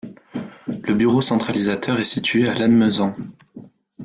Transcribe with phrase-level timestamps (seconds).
[0.65, 3.13] Le bureau centralisateur est situé à Lannemezan.